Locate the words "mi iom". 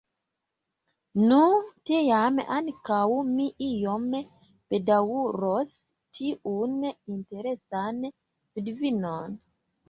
3.33-4.07